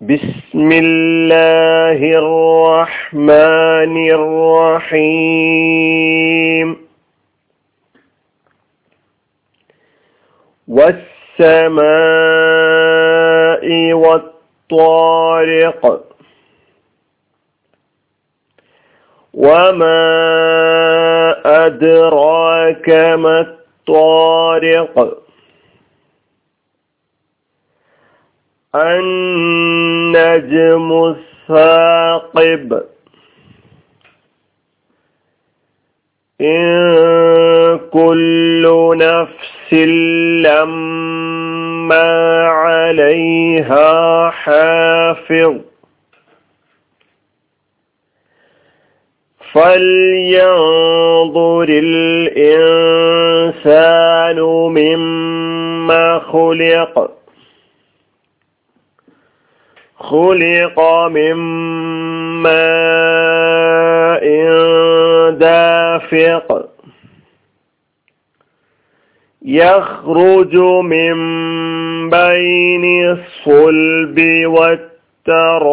بسم 0.00 0.68
الله 0.84 2.00
الرحمن 2.22 3.94
الرحيم 5.42 6.68
والسماء 11.32 12.45
والطارق. 13.93 16.03
وما 19.33 20.05
أدراك 21.65 22.89
ما 22.89 23.39
الطارق. 23.39 25.23
النجم 28.75 31.03
الثاقب. 31.03 32.83
إن 36.41 37.79
كل 37.91 38.93
نفس 38.97 39.73
لما 40.43 41.26
عليها 42.47 44.29
حافظ 44.29 45.55
فلينظر 50.37 51.65
الإنسان 51.69 53.17
مما 54.69 56.19
خلق 56.19 57.11
خلق 59.99 60.79
من 61.07 61.33
ماء 62.43 64.25
دافق 65.31 66.76
يخرج 69.47 70.55
من 70.83 71.15
بين 72.09 72.85
الصلب 73.09 74.19
والترائب. 74.45 75.67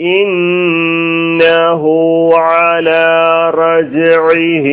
إنه 0.00 1.84
على 2.34 3.06
رجعه 3.54 4.66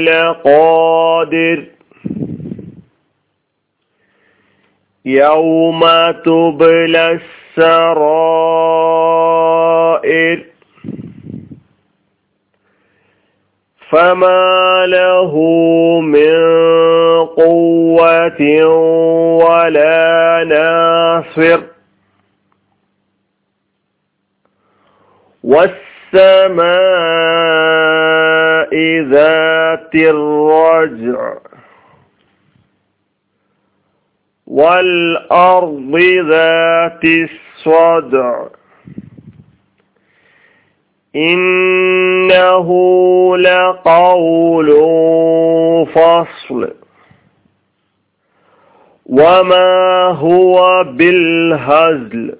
لقادر. 0.00 1.64
يوم 5.04 5.80
تبلى 6.24 7.20
السرائر 7.58 8.61
فما 13.92 14.86
له 14.86 15.36
من 16.00 16.34
قوة 17.26 18.64
ولا 19.44 20.44
ناصر 20.48 21.60
والسماء 27.82 28.72
ذات 29.10 29.94
الرجع 29.94 31.34
والأرض 34.46 35.96
ذات 36.28 37.04
الصدع 37.04 38.46
إنه 42.52 43.36
لقول 43.36 44.70
فصل. 45.86 46.74
وما 49.06 50.08
هو 50.08 50.84
بالهزل. 50.84 52.34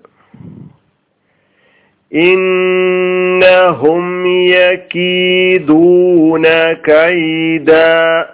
إنهم 2.15 4.27
يكيدون 4.47 6.47
كيدا. 6.73 8.29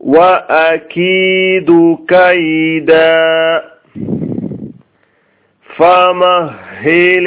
وأكيد 0.00 1.96
كيدا. 2.08 3.71
فمهل 5.71 7.25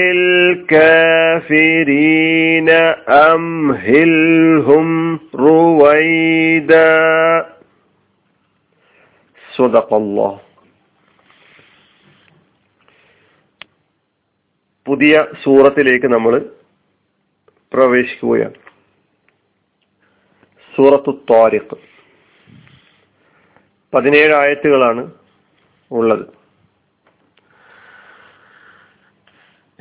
الكافرين 1.40 2.68
أمهلهم 3.26 4.88
رويدا 5.36 6.92
صدق 9.44 9.94
الله 9.94 10.32
പുതിയ 14.86 15.14
സൂറത്തിലേക്ക് 15.44 16.08
നമ്മൾ 16.08 16.34
പ്രവേശിക്കുകയാണ് 17.72 18.58
സൂറത്തു 20.74 21.10
ത്വാരിഖ് 21.28 21.76
പതിനേഴ് 23.92 24.34
ആയത്തുകളാണ് 24.34 25.02
ഉള്ളത് 25.90 26.24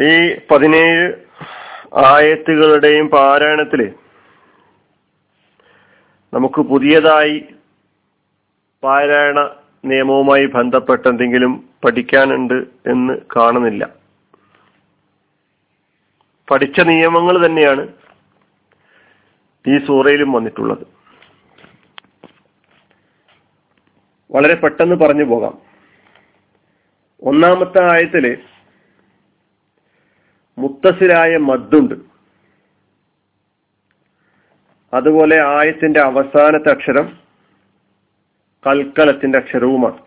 ഈ 0.01 0.35
പതിനേഴ് 0.51 1.13
ആയത്തുകളുടെയും 1.95 3.09
പാരായണത്തിൽ 3.09 3.95
നമുക്ക് 6.35 6.61
പുതിയതായി 6.61 7.45
പാരായണ 8.83 9.51
നിയമവുമായി 9.85 10.47
ബന്ധപ്പെട്ട് 10.47 11.09
എന്തെങ്കിലും 11.09 11.69
പഠിക്കാനുണ്ട് 11.85 12.55
എന്ന് 12.87 13.19
കാണുന്നില്ല. 13.37 13.89
പഠിച്ച 16.51 16.81
നിയമങ്ങൾ 16.81 17.47
തന്നെയാണ് 17.47 17.89
ഈ 19.69 19.87
സൂറയിലും 19.87 20.33
വന്നിട്ടുള്ളത്. 20.33 20.87
വളരെ 24.31 24.55
പെട്ടെന്ന് 24.55 24.97
പറഞ്ഞു 24.97 25.25
പോകാം. 25.25 25.59
ഒന്നാമത്തെ 27.23 27.93
ആയത്തിൽ 27.93 28.54
മുത്തസിലായ 30.59 31.37
മദ്ദുണ്ട്. 31.37 31.95
അതുപോലെ 34.95 35.43
ആയത്തിന്റെ 35.47 36.01
അവസാനത്തെ 36.01 36.71
അക്ഷരം 36.71 37.19
കൽക്കലത്തിന്റെ 38.67 39.39
അക്ഷരവുമാണ്. 39.39 40.05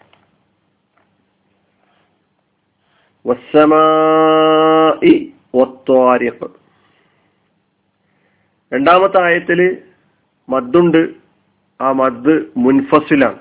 രണ്ടാമത്തെ 8.74 9.24
ആയത്തിൽ 9.24 9.84
മദ്ദുണ്ട്. 10.50 11.14
ആ 11.82 11.92
മദ് 11.92 12.46
മുൻഫസിലാണ്. 12.58 13.40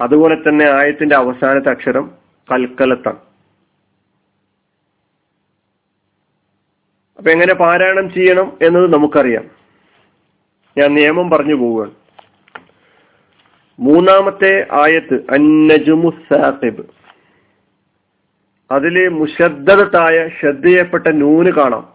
അതുപോലെ 0.00 0.34
തന്നെ 0.34 0.64
ആയത്തിന്റെ 0.64 1.16
അവസാനത്തെ 1.16 1.70
അക്ഷരം 1.70 2.10
കൽക്കലത്താണ്. 2.52 3.35
അപ്പൊ 7.18 7.30
എങ്ങനെ 7.30 7.54
പാരായണം 7.54 8.14
ചെയ്യണം 8.14 8.58
എന്നത് 8.62 8.92
നമുക്കറിയാം. 8.92 9.44
ഞാൻ 10.78 10.94
നിയമം 10.94 11.30
പറഞ്ഞു 11.30 11.54
പോവുകയാണ്. 11.54 11.94
മൂന്നാമത്തെ 13.80 14.66
ആയത്ത് 14.72 15.14
അന്നജുമു 15.14 16.10
സാഹിബ്. 16.10 16.86
അതിലെ 18.70 19.08
മുശദ്ദതായ 19.08 20.28
ശ്രദ്ധയപ്പെട്ട 20.40 21.06
നൂന് 21.06 21.52
കാണാം. 21.52 21.92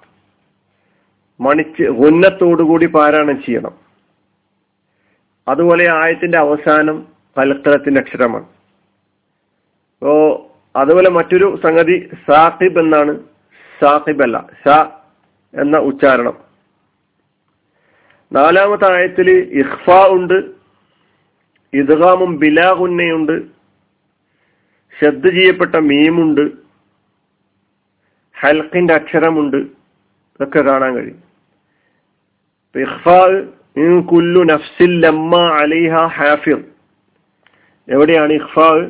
മണിച്ച് 1.39 1.83
ഉന്നത്തോടുകൂടി 1.83 2.85
പാരായണം 2.85 3.43
ചെയ്യണം. 3.43 3.71
അതുപോലെ 5.47 5.91
ആയത്തിന്റെ 5.91 6.37
അവസാനം 6.37 7.07
കലത്തലത്തിന്റെ 7.37 8.01
അക്ഷരമാണ്. 8.01 8.45
അപ്പോ 10.01 10.47
അതുപോലെ 10.75 11.09
മറ്റൊരു 11.09 11.59
സംഗതി 11.63 12.09
സാഹിബ് 12.27 12.79
എന്നാണ്. 12.79 13.19
സാഹിബ് 13.81 14.23
അല്ല 14.23 14.49
എന്ന 15.53 15.77
ഉച്ചാരണം. 15.77 16.37
നാലാമത്തെ 18.33 18.97
ആയത്തിൽ 18.97 19.29
ഇഹ്ഫ 19.51 19.89
ഉണ്ട് 19.89 20.51
ഇദ്ഗാമും 21.73 22.39
ബിലാഗുന്നയുണ്ട് 22.39 23.41
ശ്രദ്ധ 24.99 25.27
ചെയ്യപ്പെട്ട 25.27 25.75
മീമുണ്ട് 25.75 26.51
ഹൽക്കിന്റെ 28.39 28.93
അക്ഷരമുണ്ട് 28.93 29.57
ഇതൊക്കെ 29.57 30.59
കാണാൻ 30.59 30.95
കഴിയും. 30.95 31.23
കുല്ലു 34.05 34.43
നഫ്സിൽ 34.43 35.07
അലിഹ 35.35 35.93
ഹാഫിർ. 35.93 36.63
എവിടെയാണ് 37.89 38.33
ഇഖ്ഫാ? 38.33 38.89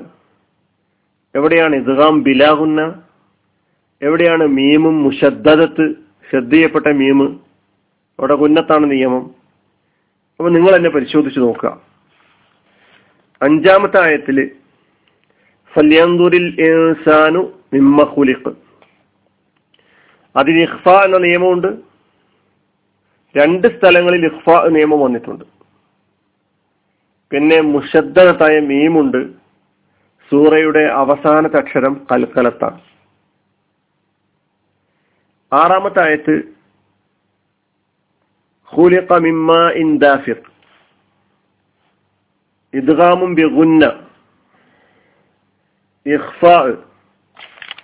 എവിടെയാണ് 1.36 1.76
ഇദ്ഗാം 1.76 2.24
ബിലാഹുന്ന 2.24 3.02
എവിടെയാണ് 4.02 4.48
മീമും 4.48 5.04
മുഷദ്ദത്ത് 5.04 6.01
ശ്രദ്ധ 6.32 6.54
ചെയ്യപ്പെട്ട 6.54 6.88
മീമ് 6.88 7.28
അവിടെ 8.20 8.36
കുന്നത്താണ് 8.36 8.92
നിയമം. 8.92 9.24
അപ്പൊ 10.40 10.50
നിങ്ങൾ 10.50 10.76
എന്നെ 10.76 10.90
പരിശോധിച്ചു 10.90 11.40
നോക്കുക. 11.40 11.82
അഞ്ചാമത്തെ 13.42 13.98
ഫല്യന്തുരിൽ 15.78 16.62
ഇൻസാനു 16.62 17.52
മിമ്മ 17.74 18.04
അതിന് 20.36 20.60
ഇഹ്ഫ 20.60 20.90
എന്ന 20.90 21.18
നിയമമുണ്ട്. 21.18 21.68
രണ്ട് 23.38 23.80
സ്ഥലങ്ങളിൽ 23.80 24.26
ഇഹ്ഫ 24.26 24.50
നിയമം 24.68 25.00
വന്നിട്ടുണ്ട്. 25.00 25.46
പിന്നെ 27.32 27.62
മുഷദ്ദത്തായ 27.62 28.60
മീമുണ്ട് 28.60 29.32
സൂറയുടെ 30.30 30.80
അവസാനത്തെ 30.80 31.58
അക്ഷരം 31.58 32.08
കൽക്കലത്താണ്. 32.12 32.80
ആറാമത്തെ 35.54 36.08
ആയത്ത് 36.08 36.44
ഖുലിഖ 38.76 39.14
മിമ്മ 39.14 39.70
ഇൻ 39.70 40.00
ദാഫിർ. 40.00 40.42
ഇദ്ഗാമും 42.74 43.36
ബിഗുന്ന. 43.36 43.86
ഇഖ്ഫ. 46.06 46.46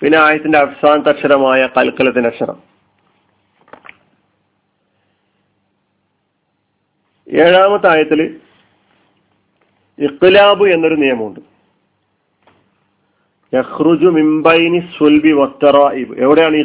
പിന്നെ 0.01 0.17
ആയത്തിന്റെ 0.17 0.57
അവസാനത്തെ 0.57 1.09
അക്ഷരമായ 1.09 1.69
കൽക്കലത്തിന്റെ 1.77 2.29
അക്ഷരം. 2.29 2.63
ഏഴാമത്തെ 7.33 7.91
ആയത്തിൽ 7.91 8.39
ഇഖ്ലാബ് 9.99 10.67
എന്നൊരു 10.67 10.95
നിയമമുണ്ട്. 10.95 11.56
യഹ്റുജു 13.53 14.05
മിംബൈനി 14.05 14.89
സുൽബി 14.97 15.31
വത്തറായിബ് 15.31 16.17
എവിടെയാണ് 16.19 16.55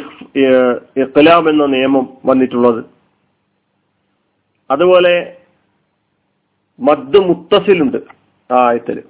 ഇഖ്ലാം 0.99 1.49
എന്ന 1.49 1.65
നിയമം 1.65 2.17
വന്നിട്ടുള്ളത്? 2.25 2.85
അതുപോലെ 4.71 5.37
മദ് 6.79 7.17
മുത്തസിലുണ്ട് 7.17 7.97
ആ 8.53 8.69
ആയത്തിൽ. 8.69 9.03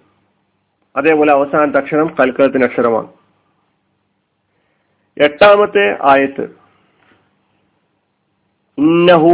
അതേപോലെ 0.96 1.32
അവസാനത്തെ 1.32 1.80
അക്ഷരം 1.80 2.16
കൽക്കലത്തിന്റെ 2.20 2.68
അക്ഷരമാണ്. 2.68 3.08
എട്ടാമത്തെ 5.18 5.98
ആയത്ത്. 6.02 6.44
ഇന്നഹു 8.78 9.30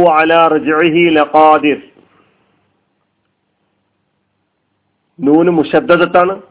ലഖാദിർ. 1.08 1.82
നൂന് 5.20 5.48
മുഷദ്ദത്താണ് 5.48 6.42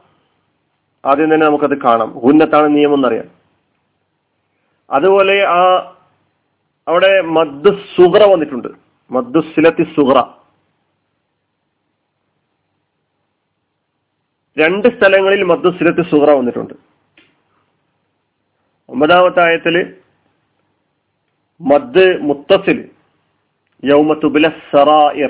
ആദ്യം 1.06 1.34
തന്നെ 1.34 1.46
നമുക്കത് 1.46 1.82
കാണാം. 1.82 2.18
ഉന്നത്താണ് 2.18 2.76
നിയമം 2.76 2.96
എന്നറിയാം. 2.96 3.26
അതുപോലെ 4.92 5.46
ആ 5.48 5.62
അവിടെ 6.88 7.22
മദ് 7.22 7.78
സുഗ്ര 7.98 8.24
വന്നിട്ടുണ്ട്. 8.24 8.68
മദ്ദു 9.12 9.40
സിലത്തി 9.40 9.84
സുഗ്ര 9.84 10.24
രണ്ട് 14.60 14.88
സ്ഥലങ്ങളിൽ 14.88 15.44
മദ്ദു 15.44 15.70
സിലത്തി 15.70 16.02
സുഗ്ര 16.02 16.32
വന്നിട്ടുണ്ട്. 16.32 16.74
ഒമ്പതാമത്തെ 18.90 19.48
ആയത്തിൽ 19.48 19.98
മദ് 21.62 22.18
മുത്തസിൽ 22.22 22.90
യൗമത്തുബില 23.84 24.48
സറായർ 24.48 25.30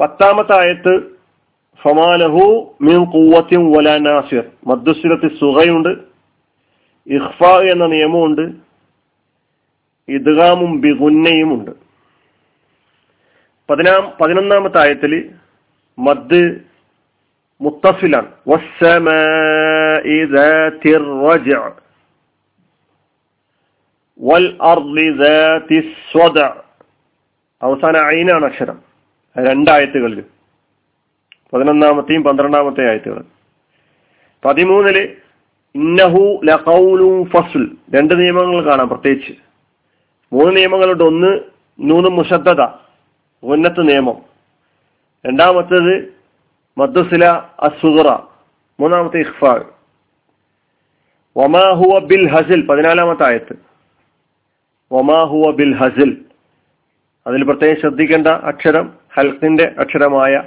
പത്താമത്തെ 0.00 0.60
ആയത്ത് 0.60 1.21
ഫമാലഹു 1.82 2.76
മീൻ 2.80 3.04
കൂവത്തിൻ 3.04 3.76
വല 3.76 3.96
സുഖയുണ്ട്. 5.40 5.88
ഇഖ്ഫ 7.06 7.44
എന്ന 7.44 7.86
നിയമമുണ്ട്. 7.86 8.42
ഇദ്ഗാമും 10.08 10.80
ബിഗുന്നയും 10.80 11.54
ഉണ്ട് 11.54 11.70
പതിനാം 13.70 14.12
പതിനൊന്നാമത്തെ 14.20 14.78
ആയത്തിൽ 14.78 15.30
മദ് 15.98 16.60
മുത്തഫിലാണ് 17.60 18.26
അവസാന 27.62 27.96
ഐനാണ് 27.96 28.44
അക്ഷരം. 28.44 28.78
രണ്ടായത്തുകളിൽ 29.38 30.24
പതിനൊന്നാമത്തെയും 31.52 32.22
പന്ത്രണ്ടാമത്തെയും 32.22 32.88
ആയത്തുകൾ. 32.88 33.24
പതിമൂന്നിൽ 34.44 35.16
ഇന്നഹു 35.74 36.40
ലഖൗലു 36.44 37.24
ഫസുൽ. 37.24 37.76
രണ്ട് 37.94 38.20
നിയമങ്ങൾ 38.20 38.64
കാണാം 38.64 38.88
പ്രത്യേകിച്ച്. 38.88 39.32
മൂന്ന് 40.32 40.56
നിയമങ്ങളുണ്ട്. 40.56 41.04
ഒന്ന് 41.04 41.40
നൂന്ന് 41.80 42.10
മുഷദ്ദത 42.10 42.66
ഉന്നത്ത് 43.42 43.88
നിയമം. 43.88 44.22
രണ്ടാമത്തേത് 45.26 46.14
മദ്സില 46.78 47.24
അസുഹറ 47.60 48.08
മൂന്നാമത്തെ 48.80 49.18
ഇഖ്ഫാ 49.18 49.64
വമാഹുവ 51.36 51.98
ബിൽ 51.98 52.30
ഹസിൽ. 52.30 52.66
പതിനാലാമത്തെ 52.66 53.26
ആയത്ത്. 53.26 53.56
വമാഹുവ 54.92 55.50
ബിൽ 55.50 55.76
ഹസിൽ. 55.76 56.24
അതിൽ 57.26 57.42
പ്രത്യേകം 57.44 57.80
ശ്രദ്ധിക്കേണ്ട 57.80 58.26
അക്ഷരം 58.26 58.92
ഹൽക്കിന്റെ 59.14 59.74
അക്ഷരമായ 59.78 60.42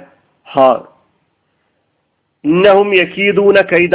ഹ. 0.52 0.60
ഇന്നഹും 2.46 2.94
യക്കീദൂന 2.94 3.60
കൈദ. 3.60 3.94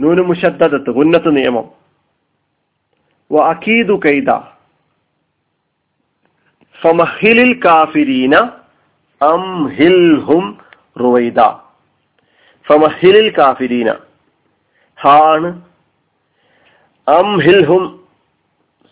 നൂനു 0.00 0.22
മുഷദ്ദത്ത് 0.22 0.90
ഉന്നത്ത് 0.90 1.36
നിയമം. 1.36 1.70
വ 3.32 3.42
അക്കീദു 3.42 4.00
കൈദ. 4.04 4.30
ഫമഹിലിൽ 6.80 7.60
കാഫിരീന 7.64 8.36
അംഹിൽഹും 9.22 10.58
റുവൈദ. 11.00 11.40
ഫമഹിലിൽ 12.66 13.32
കാഫിരീന. 13.38 13.94
ഹാണ്. 15.00 15.62
അംഹിൽഹും 17.08 18.06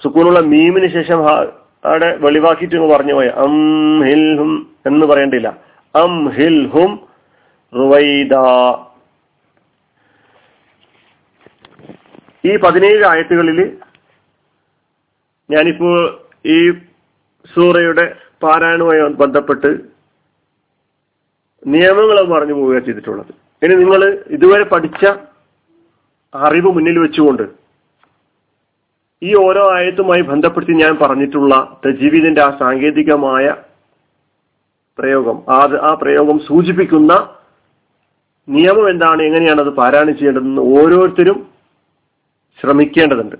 സുക്കൂനുള്ള 0.02 0.40
മീമിന് 0.40 0.88
ശേഷം 0.88 1.28
അവിടെ 1.84 2.16
വെളിവാക്കിയിട്ട് 2.16 2.76
പറഞ്ഞു 2.76 3.14
പോയ. 3.14 3.26
അം 3.26 4.00
ഹിൽ 4.04 4.40
എന്ന് 4.86 5.06
പറയേണ്ടില്ല. 5.06 5.56
അം 5.94 6.28
ഹിൽ 6.28 6.66
ഹും 6.66 7.09
റുവൈദ. 7.72 8.34
ഈ 12.48 12.52
പതിനേഴ് 12.56 13.02
ആയത്തുകളിൽ 13.10 13.58
ഞാനിപ്പോ 15.50 15.90
ഈ 16.54 16.58
സൂറയുടെ 17.54 18.04
പാരായണവുമായി 18.42 19.00
ബന്ധപ്പെട്ട് 19.22 19.70
നിയമങ്ങൾ 21.62 22.18
പറഞ്ഞു 22.32 22.54
പോവുക 22.58 22.78
ചെയ്തിട്ടുള്ളത്. 22.78 23.32
ഇനി 23.62 23.74
നിങ്ങൾ 23.82 24.02
ഇതുവരെ 24.36 24.64
പഠിച്ച 24.64 25.02
അറിവ് 26.34 26.70
മുന്നിൽ 26.76 26.98
വെച്ചുകൊണ്ട് 26.98 27.42
ഈ 29.22 29.30
ഓരോ 29.46 29.64
ആയത്തുമായി 29.78 30.22
ബന്ധപ്പെടുത്തി 30.30 30.74
ഞാൻ 30.82 30.92
പറഞ്ഞിട്ടുള്ള 31.02 31.54
തജീവിദിന്റെ 31.86 32.42
ആ 32.44 32.50
സാങ്കേതികമായ 32.60 33.46
പ്രയോഗം 34.98 35.36
ആ 35.84 35.90
പ്രയോഗം 36.02 36.38
സൂചിപ്പിക്കുന്ന 36.46 37.12
നിയമം 38.48 38.90
എന്താണ് 38.90 39.22
എങ്ങനെയാണ് 39.22 39.60
അത് 39.60 39.68
പാരായണം 39.68 40.14
ചെയ്യേണ്ടതെന്ന് 40.16 40.62
ഓരോരുത്തരും 40.62 41.48
ശ്രമിക്കേണ്ടതുണ്ട്. 42.60 43.36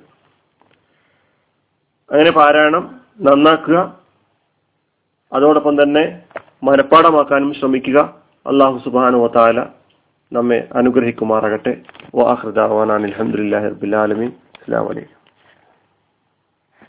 അങ്ങനെ 2.11 2.30
പാരായണം 2.30 3.00
നന്നാക്കുക 3.21 3.97
അതോടൊപ്പം 5.33 5.83
തന്നെ 5.83 6.23
മനഃപ്പാടമാക്കാനും 6.64 7.54
ശ്രമിക്കുക. 7.54 8.14
അള്ളാഹു 8.47 8.78
സുബാനു 8.78 9.30
താല 9.37 9.66
നമ്മെ 10.33 10.69
അനുഗ്രഹിക്കുമാറാകട്ടെ. 10.75 11.83
വാഹൃദാൻ 12.14 12.92
അലഹമുല്ലാ 12.92 13.59
റബിൻ 13.69 13.95
അസ്സാം 13.95 14.87
വലൈക്കും 14.87 15.19